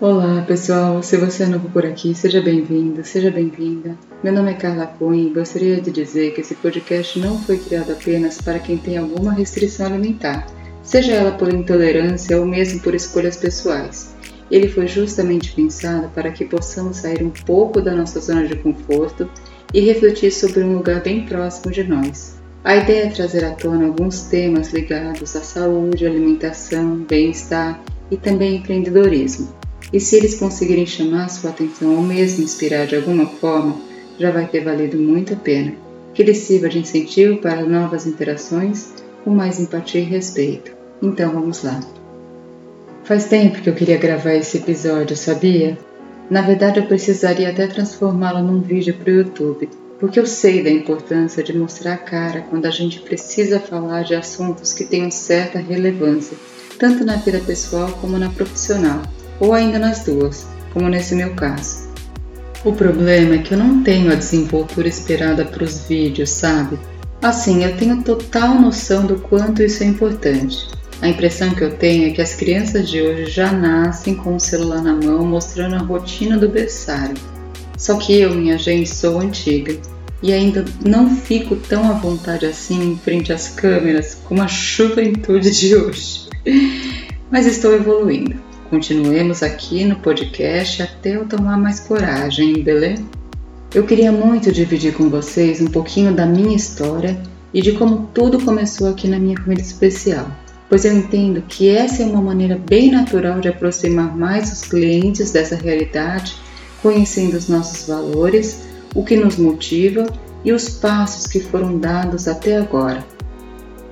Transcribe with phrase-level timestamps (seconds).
[0.00, 3.98] Olá pessoal, se você é novo por aqui, seja bem-vindo, seja bem-vinda.
[4.24, 7.92] Meu nome é Carla Cunha e gostaria de dizer que esse podcast não foi criado
[7.92, 10.46] apenas para quem tem alguma restrição alimentar,
[10.82, 14.16] seja ela por intolerância ou mesmo por escolhas pessoais.
[14.50, 19.28] Ele foi justamente pensado para que possamos sair um pouco da nossa zona de conforto
[19.74, 22.40] e refletir sobre um lugar bem próximo de nós.
[22.64, 27.78] A ideia é trazer à tona alguns temas ligados à saúde, alimentação, bem-estar
[28.10, 29.60] e também empreendedorismo.
[29.92, 33.76] E se eles conseguirem chamar sua atenção ou mesmo inspirar de alguma forma,
[34.18, 35.72] já vai ter valido muito a pena.
[36.14, 38.92] Que ele sirva de incentivo para novas interações
[39.24, 40.72] com mais empatia e respeito.
[41.02, 41.80] Então vamos lá.
[43.04, 45.76] Faz tempo que eu queria gravar esse episódio, sabia?
[46.30, 49.68] Na verdade, eu precisaria até transformá-lo num vídeo para o YouTube,
[49.98, 54.14] porque eu sei da importância de mostrar a cara quando a gente precisa falar de
[54.14, 56.36] assuntos que tenham certa relevância,
[56.78, 59.02] tanto na vida pessoal como na profissional
[59.40, 61.88] ou ainda nas duas, como nesse meu caso.
[62.62, 66.78] O problema é que eu não tenho a desenvoltura esperada para os vídeos, sabe?
[67.22, 70.68] Assim, eu tenho total noção do quanto isso é importante.
[71.00, 74.40] A impressão que eu tenho é que as crianças de hoje já nascem com o
[74.40, 77.16] celular na mão mostrando a rotina do berçário.
[77.78, 79.74] Só que eu, minha gente, sou antiga
[80.22, 85.50] e ainda não fico tão à vontade assim em frente às câmeras como a juventude
[85.50, 86.28] de hoje.
[87.30, 88.49] Mas estou evoluindo.
[88.70, 93.02] Continuemos aqui no podcast até eu tomar mais coragem, beleza?
[93.74, 97.20] Eu queria muito dividir com vocês um pouquinho da minha história
[97.52, 100.30] e de como tudo começou aqui na minha família especial,
[100.68, 105.32] pois eu entendo que essa é uma maneira bem natural de aproximar mais os clientes
[105.32, 106.36] dessa realidade,
[106.80, 110.06] conhecendo os nossos valores, o que nos motiva
[110.44, 113.04] e os passos que foram dados até agora.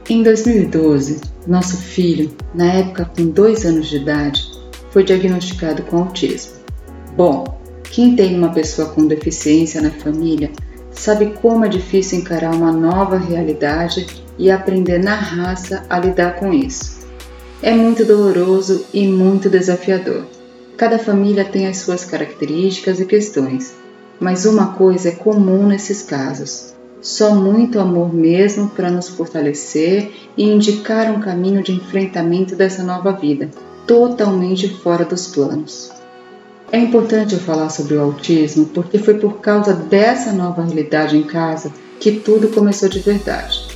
[0.09, 4.58] Em 2012, nosso filho, na época com dois anos de idade,
[4.91, 6.59] foi diagnosticado com autismo.
[7.17, 10.51] Bom, quem tem uma pessoa com deficiência na família
[10.93, 14.07] sabe como é difícil encarar uma nova realidade
[14.39, 16.99] e aprender na raça a lidar com isso.
[17.63, 20.27] É muito doloroso e muito desafiador.
[20.77, 23.75] Cada família tem as suas características e questões,
[24.21, 30.45] mas uma coisa é comum nesses casos: só muito amor mesmo para nos fortalecer e
[30.45, 33.51] indicar um caminho de enfrentamento dessa nova vida
[33.89, 35.91] totalmente fora dos planos.
[36.71, 41.23] É importante eu falar sobre o autismo porque foi por causa dessa nova realidade em
[41.23, 43.67] casa que tudo começou de verdade.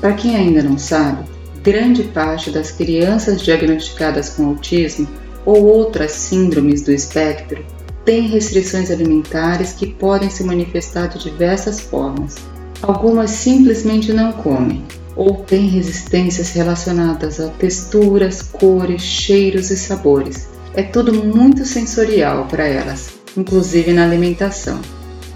[0.00, 1.28] Para quem ainda não sabe,
[1.64, 5.08] grande parte das crianças diagnosticadas com autismo
[5.44, 7.64] ou outras síndromes do espectro
[8.04, 12.36] têm restrições alimentares que podem se manifestar de diversas formas.
[12.80, 14.84] Algumas simplesmente não comem,
[15.20, 20.48] ou têm resistências relacionadas a texturas, cores, cheiros e sabores.
[20.72, 24.80] É tudo muito sensorial para elas, inclusive na alimentação.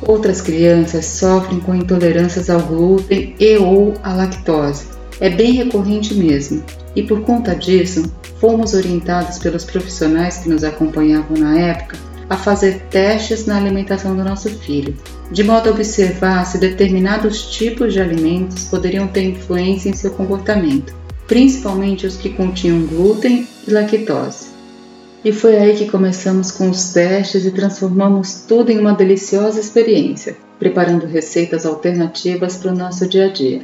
[0.01, 4.87] Outras crianças sofrem com intolerâncias ao glúten e ou à lactose.
[5.21, 6.65] É bem recorrente mesmo,
[6.97, 12.81] e por conta disso, fomos orientados pelos profissionais que nos acompanhavam na época a fazer
[12.91, 14.97] testes na alimentação do nosso filho,
[15.31, 20.95] de modo a observar se determinados tipos de alimentos poderiam ter influência em seu comportamento,
[21.27, 24.55] principalmente os que continham glúten e lactose.
[25.25, 30.37] E foi aí que começamos com os testes e transformamos tudo em uma deliciosa experiência,
[30.59, 33.63] preparando receitas alternativas para o nosso dia a dia.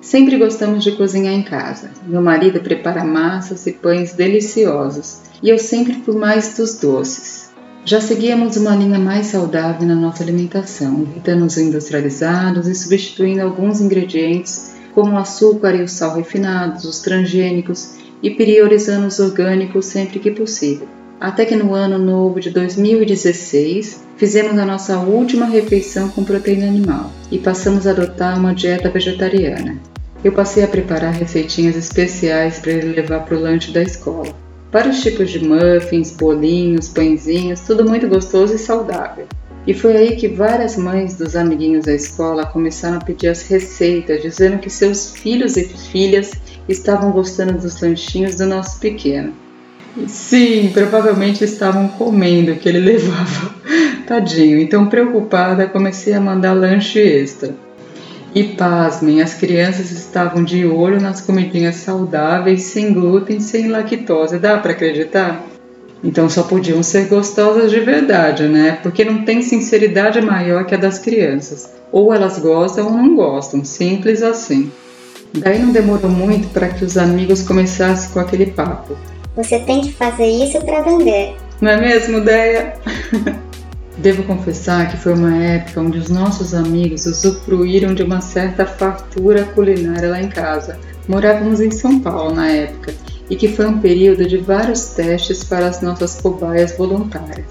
[0.00, 1.90] Sempre gostamos de cozinhar em casa.
[2.06, 7.45] Meu marido prepara massas e pães deliciosos e eu sempre por mais dos doces.
[7.86, 13.80] Já seguíamos uma linha mais saudável na nossa alimentação, evitando os industrializados e substituindo alguns
[13.80, 20.18] ingredientes como o açúcar e o sal refinados, os transgênicos e priorizando os orgânicos sempre
[20.18, 20.88] que possível.
[21.20, 27.12] Até que no ano novo de 2016 fizemos a nossa última refeição com proteína animal
[27.30, 29.78] e passamos a adotar uma dieta vegetariana.
[30.24, 34.45] Eu passei a preparar receitinhas especiais para ele levar para o lanche da escola
[34.76, 39.26] vários tipos de muffins, bolinhos, pãezinhos, tudo muito gostoso e saudável.
[39.66, 44.20] E foi aí que várias mães dos amiguinhos da escola começaram a pedir as receitas,
[44.20, 46.30] dizendo que seus filhos e filhas
[46.68, 49.32] estavam gostando dos lanchinhos do nosso pequeno.
[50.06, 53.54] Sim, provavelmente estavam comendo o que ele levava.
[54.06, 54.60] Tadinho.
[54.60, 57.54] Então, preocupada, comecei a mandar lanche extra.
[58.36, 64.38] E pasmem, as crianças estavam de olho nas comidinhas saudáveis, sem glúten, sem lactose.
[64.38, 65.42] Dá para acreditar?
[66.04, 68.78] Então só podiam ser gostosas de verdade, né?
[68.82, 71.72] Porque não tem sinceridade maior que a das crianças.
[71.90, 74.70] Ou elas gostam ou não gostam, simples assim.
[75.32, 78.98] Daí não demorou muito para que os amigos começassem com aquele papo.
[79.34, 81.34] Você tem que fazer isso para vender.
[81.58, 82.74] Não é mesmo, Deia?
[83.98, 89.44] Devo confessar que foi uma época onde os nossos amigos usufruíram de uma certa fartura
[89.44, 90.78] culinária lá em casa.
[91.08, 92.92] Morávamos em São Paulo na época
[93.30, 97.46] e que foi um período de vários testes para as nossas cobaias voluntárias.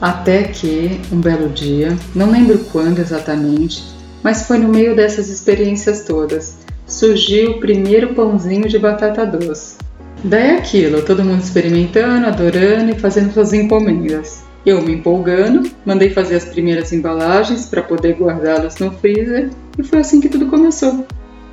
[0.00, 3.82] Até que, um belo dia, não lembro quando exatamente,
[4.22, 9.76] mas foi no meio dessas experiências todas, surgiu o primeiro pãozinho de batata doce.
[10.22, 14.47] Daí aquilo, todo mundo experimentando, adorando e fazendo suas encomendas.
[14.66, 20.00] Eu me empolgando, mandei fazer as primeiras embalagens para poder guardá-las no freezer e foi
[20.00, 21.06] assim que tudo começou.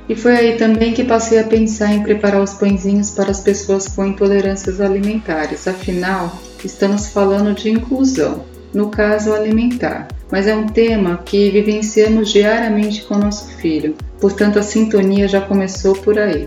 [0.08, 3.88] E foi aí também que passei a pensar em preparar os pãezinhos para as pessoas
[3.88, 5.66] com intolerâncias alimentares.
[5.66, 10.08] Afinal, estamos falando de inclusão, no caso alimentar.
[10.30, 15.94] Mas é um tema que vivenciamos diariamente com nosso filho, portanto a sintonia já começou
[15.94, 16.46] por aí.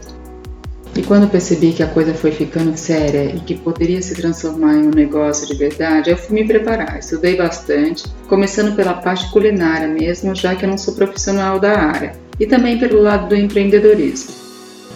[0.96, 4.88] E quando percebi que a coisa foi ficando séria e que poderia se transformar em
[4.88, 6.98] um negócio de verdade, eu fui me preparar.
[6.98, 12.14] Estudei bastante, começando pela parte culinária mesmo, já que eu não sou profissional da área
[12.40, 14.34] e também pelo lado do empreendedorismo.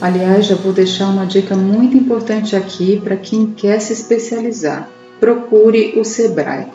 [0.01, 4.89] Aliás, já vou deixar uma dica muito importante aqui para quem quer se especializar.
[5.19, 6.67] Procure o Sebrae.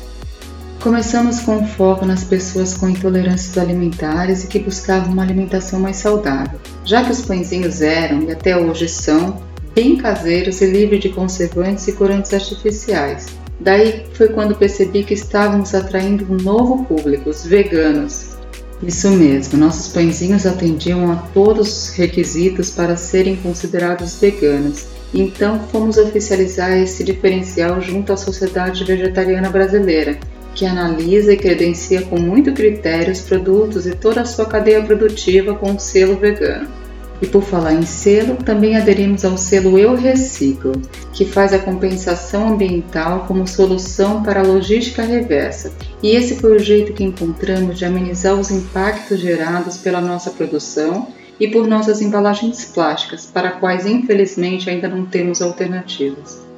[0.81, 6.59] Começamos com foco nas pessoas com intolerâncias alimentares e que buscavam uma alimentação mais saudável,
[6.83, 9.41] já que os pãezinhos eram e até hoje são
[9.73, 13.27] bem caseiros e livres de conservantes e corantes artificiais.
[13.59, 18.32] Daí foi quando percebi que estávamos atraindo um novo público, os veganos.
[18.81, 24.85] Isso mesmo, nossos pãezinhos atendiam a todos os requisitos para serem considerados veganos.
[25.13, 30.17] Então fomos oficializar esse diferencial junto à Sociedade Vegetariana Brasileira,
[30.55, 35.55] que analisa e credencia com muito critério os produtos e toda a sua cadeia produtiva
[35.55, 36.82] com o selo vegano.
[37.21, 40.73] E por falar em selo, também aderimos ao selo Eu Reciclo,
[41.13, 45.71] que faz a compensação ambiental como solução para a logística reversa.
[46.01, 51.07] E esse foi o jeito que encontramos de amenizar os impactos gerados pela nossa produção
[51.39, 56.52] e por nossas embalagens plásticas, para quais infelizmente ainda não temos alternativas.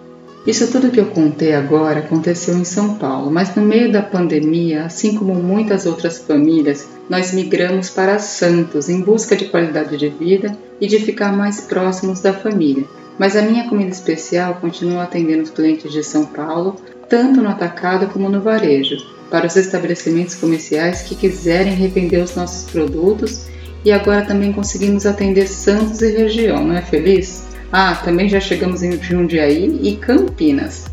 [0.45, 4.85] Isso tudo que eu contei agora aconteceu em São Paulo, mas no meio da pandemia,
[4.85, 10.55] assim como muitas outras famílias, nós migramos para Santos em busca de qualidade de vida
[10.79, 12.85] e de ficar mais próximos da família.
[13.17, 16.75] Mas a minha comida especial continua atendendo os clientes de São Paulo,
[17.09, 18.97] tanto no atacado como no varejo,
[19.31, 23.47] para os estabelecimentos comerciais que quiserem revender os nossos produtos
[23.83, 27.54] e agora também conseguimos atender Santos e região, não é feliz?
[27.71, 30.85] Ah, também já chegamos em Jundiaí e Campinas.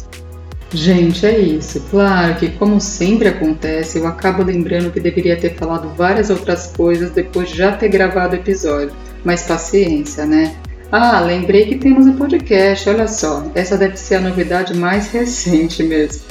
[0.75, 1.81] Gente, é isso.
[1.91, 7.11] Claro que, como sempre acontece, eu acabo lembrando que deveria ter falado várias outras coisas
[7.11, 8.93] depois de já ter gravado o episódio.
[9.23, 10.57] Mas paciência, né?
[10.91, 13.45] Ah, lembrei que temos um podcast, olha só.
[13.55, 16.23] Essa deve ser a novidade mais recente mesmo.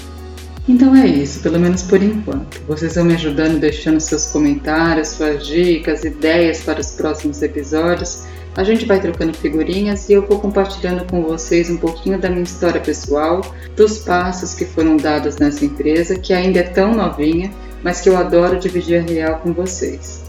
[0.67, 2.61] Então é isso, pelo menos por enquanto.
[2.67, 8.23] Vocês vão me ajudando deixando seus comentários, suas dicas, ideias para os próximos episódios.
[8.55, 12.43] A gente vai trocando figurinhas e eu vou compartilhando com vocês um pouquinho da minha
[12.43, 13.41] história pessoal,
[13.77, 17.49] dos passos que foram dados nessa empresa, que ainda é tão novinha,
[17.81, 20.21] mas que eu adoro dividir a real com vocês.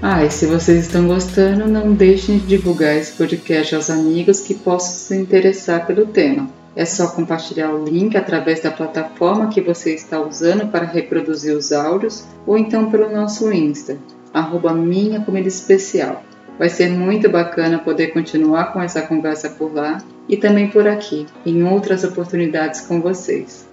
[0.00, 4.54] Ah, e se vocês estão gostando, não deixem de divulgar esse podcast aos amigos que
[4.54, 6.48] possam se interessar pelo tema.
[6.74, 11.72] É só compartilhar o link através da plataforma que você está usando para reproduzir os
[11.72, 13.98] áudios ou então pelo nosso Insta,
[14.32, 16.22] arroba Minha Comida Especial.
[16.60, 19.96] Vai ser muito bacana poder continuar com essa conversa por lá
[20.28, 23.66] e também por aqui, em outras oportunidades com vocês.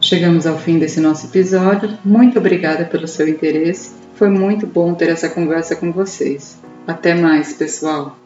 [0.00, 1.96] Chegamos ao fim desse nosso episódio.
[2.04, 3.92] Muito obrigada pelo seu interesse.
[4.16, 6.58] Foi muito bom ter essa conversa com vocês.
[6.88, 8.18] Até mais, pessoal!